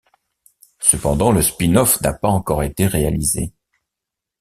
Cependant, 0.79 1.31
le 1.31 1.43
spin-off 1.43 2.01
n'a 2.01 2.11
pas 2.13 2.27
encore 2.29 2.63
été 2.63 2.87
réalisé. 2.87 3.53